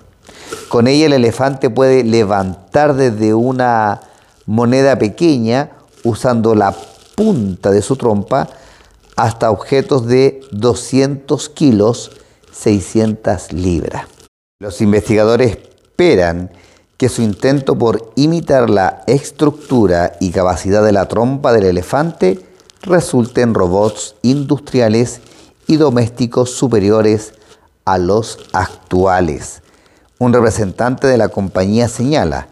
Con 0.67 0.87
ella 0.87 1.07
el 1.07 1.13
elefante 1.13 1.69
puede 1.69 2.03
levantar 2.03 2.95
desde 2.95 3.33
una 3.33 4.01
moneda 4.45 4.97
pequeña 4.99 5.71
usando 6.03 6.53
la 6.53 6.75
punta 7.19 7.69
de 7.69 7.81
su 7.81 7.97
trompa 7.97 8.47
hasta 9.17 9.51
objetos 9.51 10.07
de 10.07 10.39
200 10.51 11.49
kilos 11.49 12.11
600 12.53 13.51
libras. 13.51 14.05
Los 14.61 14.79
investigadores 14.79 15.57
esperan 15.57 16.49
que 16.95 17.09
su 17.09 17.21
intento 17.21 17.77
por 17.77 18.13
imitar 18.15 18.69
la 18.69 19.03
estructura 19.05 20.13
y 20.21 20.31
capacidad 20.31 20.81
de 20.81 20.93
la 20.93 21.09
trompa 21.09 21.51
del 21.51 21.65
elefante 21.65 22.39
resulte 22.83 23.41
en 23.41 23.53
robots 23.53 24.15
industriales 24.21 25.19
y 25.67 25.75
domésticos 25.75 26.51
superiores 26.51 27.33
a 27.83 27.97
los 27.97 28.39
actuales. 28.53 29.61
Un 30.19 30.31
representante 30.31 31.05
de 31.05 31.17
la 31.17 31.27
compañía 31.27 31.89
señala, 31.89 32.47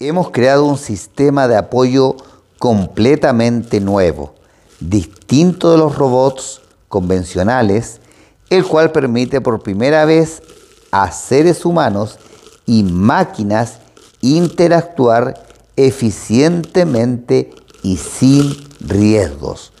hemos 0.00 0.32
creado 0.32 0.64
un 0.64 0.78
sistema 0.78 1.46
de 1.46 1.56
apoyo 1.56 2.16
completamente 2.60 3.80
nuevo, 3.80 4.34
distinto 4.80 5.72
de 5.72 5.78
los 5.78 5.96
robots 5.96 6.60
convencionales, 6.88 8.02
el 8.50 8.66
cual 8.66 8.92
permite 8.92 9.40
por 9.40 9.62
primera 9.62 10.04
vez 10.04 10.42
a 10.90 11.10
seres 11.10 11.64
humanos 11.64 12.18
y 12.66 12.82
máquinas 12.82 13.78
interactuar 14.20 15.42
eficientemente 15.76 17.50
y 17.82 17.96
sin 17.96 18.54
riesgos. 18.80 19.72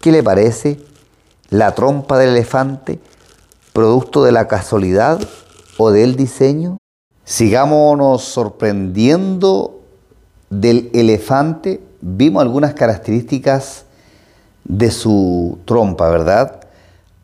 ¿Qué 0.00 0.10
le 0.10 0.22
parece? 0.22 0.80
La 1.50 1.74
trompa 1.74 2.16
del 2.16 2.30
elefante, 2.30 3.00
producto 3.74 4.24
de 4.24 4.32
la 4.32 4.48
casualidad 4.48 5.20
o 5.76 5.90
del 5.90 6.16
diseño. 6.16 6.78
Sigámonos 7.24 8.24
sorprendiendo 8.24 9.82
del 10.48 10.90
elefante. 10.94 11.82
Vimos 12.06 12.42
algunas 12.42 12.74
características 12.74 13.84
de 14.64 14.90
su 14.90 15.58
trompa, 15.64 16.10
¿verdad? 16.10 16.60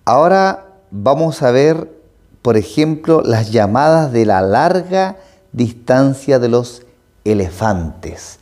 Ahora 0.07 0.69
vamos 0.91 1.43
a 1.43 1.51
ver 1.51 2.01
por 2.43 2.57
ejemplo, 2.57 3.23
las 3.23 3.51
llamadas 3.51 4.13
de 4.13 4.25
la 4.25 4.41
larga 4.41 5.17
distancia 5.53 6.39
de 6.39 6.49
los 6.49 6.83
elefantes. 7.25 8.39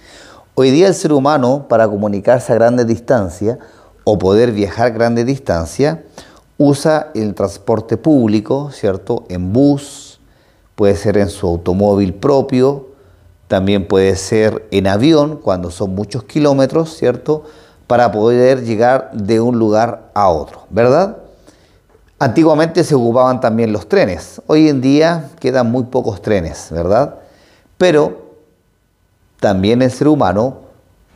Hoy 0.55 0.71
día 0.71 0.87
el 0.89 0.95
ser 0.95 1.13
humano, 1.13 1.67
para 1.69 1.89
comunicarse 1.89 2.53
a 2.53 2.57
grandes 2.57 2.87
distancias 2.87 3.59
o 4.05 4.19
poder 4.19 4.53
viajar 4.53 4.87
a 4.87 4.91
grandes 4.91 5.27
distancias, 5.27 5.99
usa 6.59 7.11
el 7.15 7.35
transporte 7.35 7.97
público, 7.97 8.71
¿cierto? 8.73 9.25
En 9.29 9.53
bus, 9.53 10.21
puede 10.77 10.95
ser 10.95 11.19
en 11.19 11.29
su 11.29 11.47
automóvil 11.47 12.15
propio, 12.15 12.88
también 13.49 13.89
puede 13.89 14.15
ser 14.17 14.69
en 14.71 14.87
avión 14.87 15.39
cuando 15.43 15.71
son 15.71 15.95
muchos 15.95 16.25
kilómetros, 16.25 16.95
¿cierto? 16.97 17.45
Para 17.87 18.13
poder 18.13 18.63
llegar 18.63 19.11
de 19.15 19.41
un 19.41 19.59
lugar 19.59 20.11
a 20.15 20.29
otro, 20.29 20.67
¿verdad? 20.69 21.17
Antiguamente 22.19 22.85
se 22.85 22.95
ocupaban 22.95 23.41
también 23.41 23.73
los 23.73 23.89
trenes. 23.89 24.43
Hoy 24.47 24.69
en 24.69 24.83
día 24.83 25.31
quedan 25.41 25.71
muy 25.71 25.85
pocos 25.85 26.21
trenes, 26.21 26.69
¿verdad? 26.71 27.15
Pero 27.79 28.35
también 29.41 29.81
el 29.81 29.91
ser 29.91 30.09
humano 30.09 30.59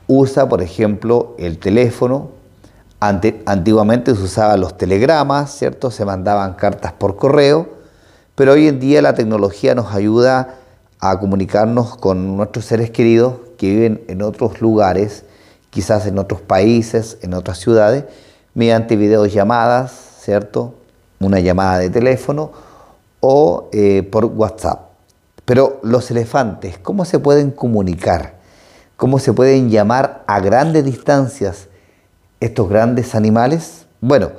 usa, 0.07 0.49
por 0.49 0.63
ejemplo, 0.63 1.35
el 1.39 1.59
teléfono. 1.59 2.31
antiguamente 3.01 4.15
se 4.15 4.23
usaban 4.23 4.61
los 4.61 4.79
telegramas, 4.79 5.55
¿cierto? 5.59 5.91
Se 5.91 6.05
mandaban 6.05 6.55
cartas 6.55 6.93
por 6.93 7.17
correo. 7.17 7.69
Pero 8.37 8.53
hoy 8.53 8.69
en 8.69 8.79
día 8.79 9.03
la 9.03 9.15
tecnología 9.15 9.75
nos 9.75 9.93
ayuda 9.93 10.62
a 11.03 11.19
comunicarnos 11.19 11.97
con 11.97 12.37
nuestros 12.37 12.65
seres 12.65 12.91
queridos 12.91 13.35
que 13.59 13.69
viven 13.69 14.05
en 14.07 14.23
otros 14.23 14.61
lugares, 14.61 15.25
quizás 15.71 16.07
en 16.07 16.17
otros 16.17 16.41
países, 16.41 17.19
en 17.23 17.35
otras 17.35 17.59
ciudades, 17.59 18.05
mediante 18.55 18.95
videollamadas, 18.95 19.91
¿cierto? 20.21 20.75
una 21.19 21.41
llamada 21.41 21.79
de 21.79 21.91
teléfono 21.91 22.53
o 23.19 23.69
eh, 23.73 24.05
por 24.05 24.27
WhatsApp. 24.27 24.91
Pero 25.45 25.81
los 25.83 26.09
elefantes, 26.13 26.79
¿cómo 26.79 27.05
se 27.05 27.19
pueden 27.19 27.51
comunicar? 27.51 28.37
¿Cómo 28.97 29.19
se 29.19 29.33
pueden 29.33 29.71
llamar 29.71 30.23
a 30.29 30.39
grandes 30.39 30.85
distancias 30.85 31.67
estos 32.39 32.69
grandes 32.69 33.17
animales? 33.17 33.87
Bueno, 34.01 34.31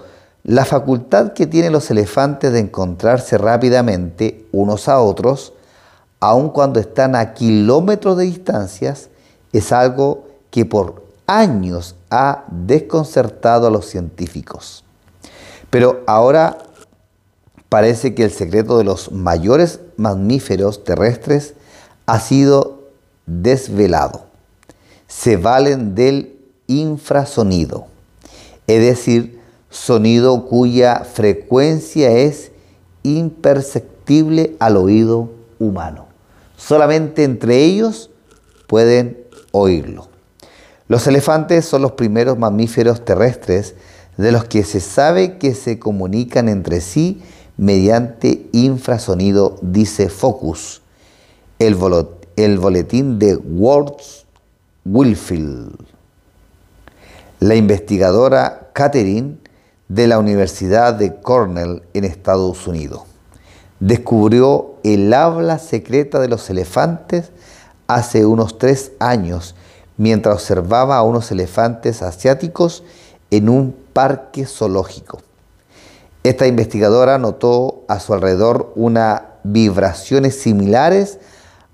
la 0.43 0.63
facultad 0.63 1.33
que 1.33 1.45
tienen 1.45 1.73
los 1.73 1.91
elefantes 1.91 2.53
de 2.53 2.59
encontrarse 2.59 3.37
rápidamente 3.37 4.45
unos 4.53 4.87
a 4.87 5.01
otros, 5.01 5.51
aun 6.23 6.47
cuando 6.47 6.79
están 6.79 7.17
a 7.17 7.33
kilómetros 7.33 8.15
de 8.15 8.23
distancias, 8.23 9.09
es 9.51 9.73
algo 9.73 10.29
que 10.51 10.63
por 10.63 11.03
años 11.27 11.95
ha 12.09 12.45
desconcertado 12.49 13.67
a 13.67 13.69
los 13.69 13.87
científicos. 13.87 14.85
Pero 15.69 16.01
ahora 16.07 16.59
parece 17.67 18.15
que 18.15 18.23
el 18.23 18.31
secreto 18.31 18.77
de 18.77 18.85
los 18.85 19.11
mayores 19.11 19.81
mamíferos 19.97 20.85
terrestres 20.85 21.55
ha 22.05 22.21
sido 22.21 22.83
desvelado. 23.25 24.23
Se 25.07 25.35
valen 25.35 25.93
del 25.93 26.39
infrasonido, 26.67 27.87
es 28.67 28.81
decir, 28.81 29.41
sonido 29.69 30.45
cuya 30.45 31.03
frecuencia 31.03 32.11
es 32.11 32.53
imperceptible 33.03 34.55
al 34.59 34.77
oído 34.77 35.29
humano. 35.59 36.12
Solamente 36.65 37.25
entre 37.25 37.57
ellos 37.57 38.09
pueden 38.67 39.17
oírlo. 39.51 40.07
Los 40.87 41.07
elefantes 41.07 41.65
son 41.65 41.81
los 41.81 41.91
primeros 41.93 42.37
mamíferos 42.37 43.03
terrestres 43.03 43.75
de 44.15 44.31
los 44.31 44.45
que 44.45 44.63
se 44.63 44.79
sabe 44.79 45.37
que 45.39 45.55
se 45.55 45.77
comunican 45.77 46.47
entre 46.47 46.79
sí 46.79 47.21
mediante 47.57 48.47
infrasonido, 48.53 49.57
dice 49.61 50.07
Focus, 50.07 50.81
el, 51.59 51.75
boletín 51.75 53.19
de 53.19 53.35
Words 53.35 54.25
Wilfield. 54.85 55.75
La 57.41 57.55
investigadora 57.55 58.69
Catherine 58.71 59.37
de 59.89 60.07
la 60.07 60.17
Universidad 60.17 60.93
de 60.93 61.15
Cornell 61.15 61.83
en 61.93 62.05
Estados 62.05 62.65
Unidos 62.67 63.01
descubrió 63.81 64.72
el 64.83 65.13
habla 65.13 65.59
secreta 65.59 66.19
de 66.19 66.27
los 66.27 66.49
elefantes 66.49 67.31
hace 67.87 68.25
unos 68.25 68.57
tres 68.57 68.91
años 68.99 69.55
mientras 69.97 70.35
observaba 70.35 70.97
a 70.97 71.03
unos 71.03 71.31
elefantes 71.31 72.01
asiáticos 72.01 72.83
en 73.31 73.49
un 73.49 73.75
parque 73.93 74.45
zoológico. 74.45 75.19
Esta 76.23 76.47
investigadora 76.47 77.17
notó 77.17 77.83
a 77.87 77.99
su 77.99 78.13
alrededor 78.13 78.71
unas 78.75 79.21
vibraciones 79.43 80.39
similares 80.39 81.19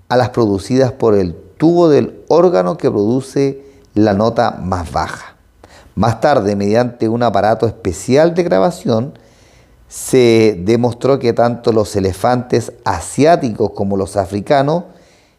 a 0.08 0.16
las 0.16 0.30
producidas 0.30 0.92
por 0.92 1.14
el 1.14 1.34
tubo 1.56 1.88
del 1.88 2.24
órgano 2.28 2.76
que 2.76 2.90
produce 2.90 3.62
la 3.94 4.14
nota 4.14 4.58
más 4.60 4.90
baja. 4.90 5.36
Más 5.94 6.20
tarde, 6.20 6.56
mediante 6.56 7.08
un 7.08 7.22
aparato 7.22 7.66
especial 7.66 8.34
de 8.34 8.42
grabación, 8.42 9.12
se 9.90 10.56
demostró 10.56 11.18
que 11.18 11.32
tanto 11.32 11.72
los 11.72 11.96
elefantes 11.96 12.72
asiáticos 12.84 13.72
como 13.72 13.96
los 13.96 14.16
africanos, 14.16 14.84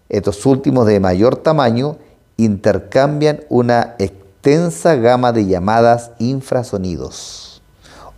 estos 0.10 0.46
últimos 0.46 0.86
de 0.88 1.00
mayor 1.00 1.38
tamaño, 1.38 1.96
intercambian 2.36 3.40
una 3.48 3.96
extensa 3.98 4.96
gama 4.96 5.32
de 5.32 5.46
llamadas 5.46 6.12
infrasonidos 6.20 7.62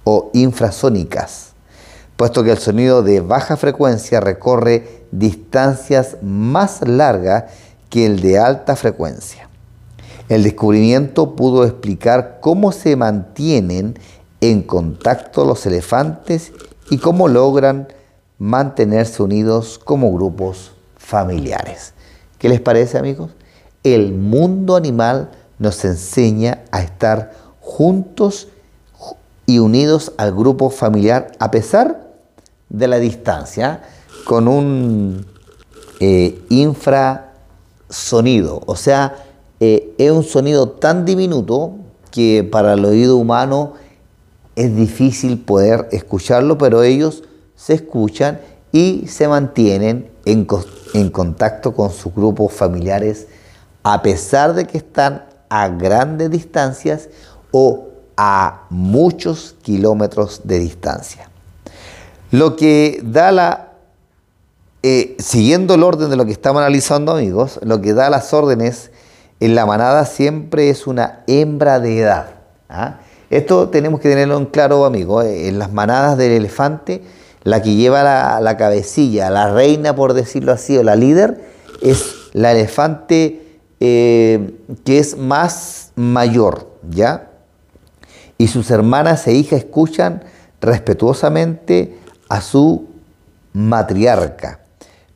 o 0.06 0.32
infrasónicas, 0.34 1.52
puesto 2.18 2.44
que 2.44 2.50
el 2.50 2.58
sonido 2.58 3.04
de 3.04 3.22
baja 3.22 3.56
frecuencia 3.56 4.20
recorre 4.20 5.04
distancias 5.12 6.18
más 6.24 6.82
largas 6.82 7.44
que 7.92 8.08
el 8.08 8.22
de 8.22 8.40
alta 8.40 8.76
frecuencia. 8.76 9.50
El 10.30 10.42
descubrimiento 10.42 11.36
pudo 11.36 11.64
explicar 11.64 12.40
cómo 12.42 12.72
se 12.72 12.96
mantienen 12.96 14.00
en 14.44 14.62
contacto 14.62 15.46
los 15.46 15.66
elefantes 15.66 16.52
y 16.90 16.98
cómo 16.98 17.30
logran 17.30 17.88
mantenerse 18.40 19.24
unidos 19.24 19.80
como 19.82 20.12
grupos 20.12 20.74
familiares. 20.98 21.94
¿Qué 22.40 22.50
les 22.50 22.60
parece 22.60 22.98
amigos? 22.98 23.32
El 23.86 24.12
mundo 24.12 24.76
animal 24.76 25.32
nos 25.60 25.86
enseña 25.86 26.60
a 26.72 26.82
estar 26.82 27.32
juntos 27.62 28.50
y 29.46 29.60
unidos 29.60 30.12
al 30.18 30.34
grupo 30.34 30.70
familiar 30.70 31.32
a 31.40 31.50
pesar 31.50 32.04
de 32.68 32.90
la 32.90 33.00
distancia, 33.00 33.84
con 34.26 34.50
un 34.50 35.26
eh, 36.02 36.44
infrasonido. 36.50 37.32
O 38.66 38.76
sea, 38.76 39.24
eh, 39.62 39.94
es 39.98 40.12
un 40.12 40.26
sonido 40.26 40.68
tan 40.68 41.06
diminuto 41.06 41.76
que 42.12 42.44
para 42.44 42.74
el 42.74 42.84
oído 42.84 43.16
humano 43.16 43.82
es 44.56 44.76
difícil 44.76 45.40
poder 45.40 45.88
escucharlo, 45.92 46.58
pero 46.58 46.84
ellos 46.84 47.24
se 47.56 47.74
escuchan 47.74 48.40
y 48.72 49.06
se 49.08 49.28
mantienen 49.28 50.10
en, 50.26 50.46
contacto 51.12 51.74
con 51.74 51.92
sus 51.92 52.14
grupos 52.14 52.54
familiares 52.54 53.28
a 53.84 54.02
pesar 54.02 54.54
de 54.54 54.66
que 54.66 54.78
están 54.78 55.26
a 55.50 55.68
grandes 55.68 56.32
distancias 56.32 57.10
o 57.52 57.90
a 58.16 58.64
muchos 58.70 59.56
kilómetros 59.62 60.42
de 60.44 60.60
distancia. 60.60 61.30
Lo 62.32 62.56
que 62.56 63.02
da 63.04 63.32
la, 63.32 63.74
eh, 64.82 65.16
siguiendo 65.20 65.76
el 65.76 65.84
orden 65.84 66.10
de 66.10 66.16
lo 66.16 66.26
que 66.26 66.32
estamos 66.32 66.62
analizando 66.62 67.12
amigos, 67.12 67.60
lo 67.64 67.82
que 67.82 67.94
da 67.94 68.10
las 68.10 68.34
órdenes 68.34 68.92
en 69.40 69.56
la 69.56 69.66
manada 69.66 70.06
siempre 70.06 70.70
es 70.70 70.88
una 70.88 71.24
hembra 71.28 71.80
de 71.80 72.00
edad. 72.00 72.36
¿ah? 72.70 73.00
Esto 73.34 73.70
tenemos 73.70 74.00
que 74.00 74.10
tenerlo 74.10 74.38
en 74.38 74.46
claro 74.46 74.86
amigos, 74.86 75.26
eh, 75.26 75.48
en 75.48 75.58
las 75.58 75.74
manadas 75.74 76.20
del 76.20 76.34
elefante, 76.34 77.02
la 77.42 77.64
que 77.64 77.74
lleva 77.74 78.04
la, 78.04 78.58
cabecilla, 78.58 79.32
la 79.32 79.52
reina 79.52 79.96
por 79.96 80.14
decirlo 80.14 80.52
así, 80.52 80.78
o 80.78 80.84
la 80.84 80.96
líder, 80.96 81.44
es 81.82 82.14
la 82.34 82.52
elefante 82.52 83.58
eh, 83.80 84.60
que 84.86 85.00
es 85.00 85.18
más 85.18 85.94
mayor, 85.96 86.68
¿ya? 86.88 87.32
Y 88.38 88.50
sus 88.50 88.70
hermanas 88.70 89.26
e 89.26 89.34
hijas 89.34 89.62
escuchan 89.62 90.24
respetuosamente 90.62 91.98
a 92.30 92.40
su 92.40 92.86
matriarca. 93.52 94.60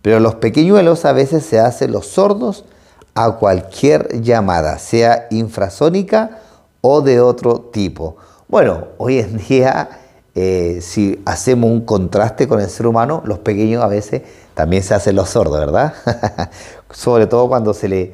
Pero 0.02 0.20
los 0.20 0.34
pequeñuelos 0.36 1.06
a 1.06 1.12
veces 1.14 1.46
se 1.46 1.60
hacen 1.60 1.92
los 1.92 2.08
sordos 2.08 2.66
a 3.14 3.34
cualquier 3.34 4.24
llamada, 4.24 4.80
sea 4.80 5.28
infrasónica 5.30 6.42
o 6.82 7.02
de 7.02 7.20
otro 7.20 7.60
tipo. 7.60 8.18
Bueno, 8.48 8.90
hoy 8.98 9.20
en 9.20 9.38
día, 9.38 9.90
eh, 10.36 10.80
si 10.82 11.22
hacemos 11.26 11.70
un 11.70 11.82
contraste 11.82 12.48
con 12.48 12.62
el 12.62 12.70
ser 12.70 12.88
humano, 12.88 13.22
los 13.26 13.40
pequeños 13.40 13.84
a 13.84 13.88
veces 13.88 14.22
también 14.54 14.84
se 14.84 14.94
hacen 14.94 15.16
los 15.16 15.30
sordos, 15.30 15.60
¿verdad? 15.60 15.94
Sobre 16.92 17.28
todo 17.28 17.48
cuando 17.48 17.74
se 17.74 17.88
le, 17.88 18.14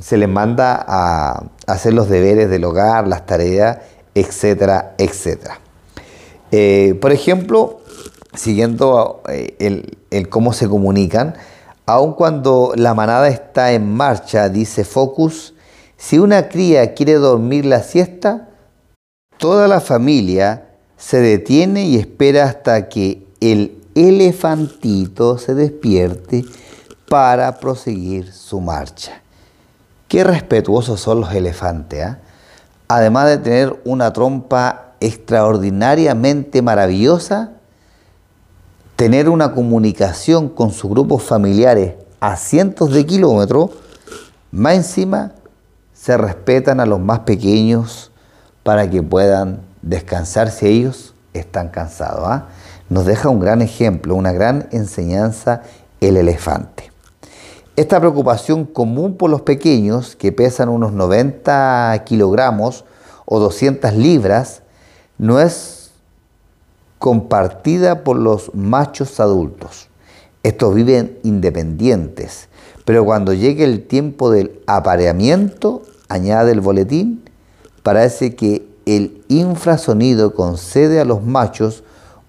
se 0.00 0.16
les 0.16 0.28
manda 0.28 0.84
a 0.86 1.44
hacer 1.66 1.94
los 1.94 2.08
deberes 2.08 2.48
del 2.50 2.64
hogar, 2.64 3.06
las 3.06 3.26
tareas, 3.26 3.78
etcétera, 4.14 4.94
etcétera. 4.98 5.60
Eh, 6.50 6.96
por 7.00 7.12
ejemplo, 7.12 7.80
siguiendo 8.34 9.22
eh, 9.28 9.96
el, 10.10 10.28
cómo 10.28 10.52
se 10.52 10.68
comunican, 10.68 11.34
aun 11.86 12.14
cuando 12.14 12.72
la 12.76 12.94
manada 12.94 13.28
está 13.28 13.72
en 13.72 13.92
marcha, 13.92 14.48
dice 14.48 14.84
Focus, 14.84 15.53
si 15.96 16.18
una 16.18 16.48
cría 16.48 16.94
quiere 16.94 17.14
dormir 17.14 17.64
la 17.64 17.82
siesta, 17.82 18.48
toda 19.38 19.68
la 19.68 19.80
familia 19.80 20.68
se 20.96 21.20
detiene 21.20 21.84
y 21.84 21.96
espera 21.96 22.44
hasta 22.44 22.88
que 22.88 23.26
el 23.40 23.82
elefantito 23.94 25.38
se 25.38 25.54
despierte 25.54 26.44
para 27.08 27.58
proseguir 27.58 28.32
su 28.32 28.60
marcha. 28.60 29.22
Qué 30.08 30.24
respetuosos 30.24 31.00
son 31.00 31.20
los 31.20 31.32
elefantes, 31.34 32.04
¿ah? 32.04 32.18
además 32.88 33.26
de 33.28 33.38
tener 33.38 33.80
una 33.84 34.12
trompa 34.12 34.94
extraordinariamente 35.00 36.62
maravillosa 36.62 37.54
tener 38.96 39.28
una 39.28 39.52
comunicación 39.52 40.48
con 40.48 40.70
sus 40.70 40.90
grupos 40.90 41.22
familiares 41.22 41.94
a 42.20 42.36
cientos 42.36 42.92
de 42.92 43.04
kilómetros, 43.04 43.70
más 44.50 44.74
encima 44.74 45.32
se 46.04 46.18
respetan 46.18 46.80
a 46.80 46.86
los 46.86 47.00
más 47.00 47.20
pequeños 47.20 48.10
para 48.62 48.90
que 48.90 49.02
puedan 49.02 49.62
descansar 49.80 50.50
si 50.50 50.66
ellos 50.66 51.14
están 51.32 51.70
cansados. 51.70 52.24
¿ah? 52.26 52.48
Nos 52.90 53.06
deja 53.06 53.30
un 53.30 53.40
gran 53.40 53.62
ejemplo, 53.62 54.14
una 54.14 54.30
gran 54.32 54.68
enseñanza 54.70 55.62
el 56.02 56.18
elefante. 56.18 56.92
Esta 57.74 58.00
preocupación 58.00 58.66
común 58.66 59.16
por 59.16 59.30
los 59.30 59.40
pequeños, 59.40 60.14
que 60.14 60.30
pesan 60.30 60.68
unos 60.68 60.92
90 60.92 62.02
kilogramos 62.04 62.84
o 63.24 63.40
200 63.40 63.94
libras, 63.94 64.60
no 65.16 65.40
es 65.40 65.92
compartida 66.98 68.04
por 68.04 68.18
los 68.18 68.54
machos 68.54 69.20
adultos. 69.20 69.88
Estos 70.42 70.74
viven 70.74 71.18
independientes, 71.22 72.50
pero 72.84 73.06
cuando 73.06 73.32
llegue 73.32 73.64
el 73.64 73.86
tiempo 73.86 74.30
del 74.30 74.60
apareamiento, 74.66 75.80
añade 76.08 76.52
el 76.52 76.60
boletín, 76.60 77.22
parece 77.82 78.34
que 78.34 78.66
el 78.86 79.22
infrasonido 79.28 80.34
concede 80.34 81.00
a 81.00 81.04
los 81.04 81.22
machos 81.22 81.84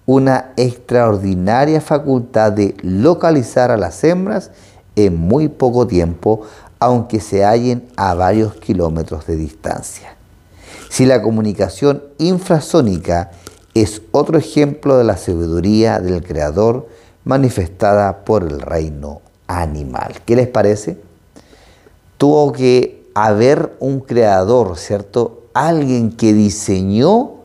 una 0.06 0.52
extraordinaria 0.56 1.80
facultad 1.80 2.52
de 2.52 2.76
localizar 2.82 3.70
a 3.70 3.76
las 3.76 4.02
hembras 4.04 4.50
en 4.94 5.16
muy 5.16 5.48
poco 5.48 5.86
tiempo, 5.86 6.42
aunque 6.78 7.20
se 7.20 7.44
hallen 7.44 7.86
a 7.96 8.14
varios 8.14 8.54
kilómetros 8.54 9.26
de 9.26 9.36
distancia. 9.36 10.16
Si 10.88 11.04
la 11.04 11.20
comunicación 11.20 12.02
infrasónica 12.18 13.30
es 13.74 14.00
otro 14.12 14.38
ejemplo 14.38 14.96
de 14.96 15.04
la 15.04 15.16
sabiduría 15.16 16.00
del 16.00 16.24
Creador 16.24 16.88
manifestada 17.24 18.24
por 18.24 18.44
el 18.44 18.60
reino 18.60 19.20
animal. 19.48 20.14
¿Qué 20.24 20.36
les 20.36 20.48
parece? 20.48 20.98
Tuvo 22.16 22.52
que 22.52 22.95
haber 23.16 23.74
un 23.80 24.00
creador, 24.00 24.76
¿cierto? 24.76 25.44
Alguien 25.54 26.12
que 26.12 26.34
diseñó 26.34 27.36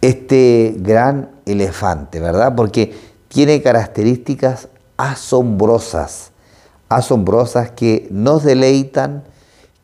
este 0.00 0.74
gran 0.78 1.32
elefante, 1.44 2.18
¿verdad? 2.18 2.54
Porque 2.56 2.94
tiene 3.28 3.60
características 3.60 4.68
asombrosas, 4.96 6.30
asombrosas 6.88 7.72
que 7.72 8.08
nos 8.10 8.42
deleitan, 8.42 9.24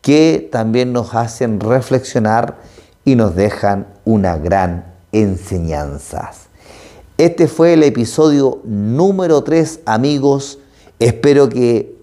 que 0.00 0.48
también 0.50 0.94
nos 0.94 1.14
hacen 1.14 1.60
reflexionar 1.60 2.56
y 3.04 3.16
nos 3.16 3.36
dejan 3.36 3.86
una 4.06 4.38
gran 4.38 4.94
enseñanza. 5.12 6.30
Este 7.18 7.48
fue 7.48 7.74
el 7.74 7.82
episodio 7.82 8.62
número 8.64 9.44
3, 9.44 9.80
amigos. 9.84 10.58
Espero 10.98 11.50
que 11.50 11.97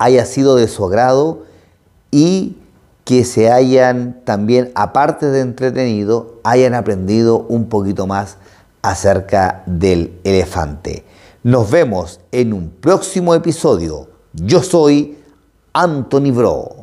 haya 0.00 0.24
sido 0.24 0.56
de 0.56 0.66
su 0.66 0.84
agrado 0.86 1.42
y 2.10 2.56
que 3.04 3.24
se 3.24 3.52
hayan 3.52 4.22
también, 4.24 4.72
aparte 4.74 5.26
de 5.26 5.40
entretenido, 5.40 6.40
hayan 6.42 6.74
aprendido 6.74 7.44
un 7.48 7.68
poquito 7.68 8.06
más 8.06 8.38
acerca 8.80 9.62
del 9.66 10.18
elefante. 10.24 11.04
Nos 11.42 11.70
vemos 11.70 12.20
en 12.32 12.54
un 12.54 12.70
próximo 12.70 13.34
episodio. 13.34 14.08
Yo 14.32 14.62
soy 14.62 15.18
Anthony 15.74 16.32
Bro. 16.32 16.79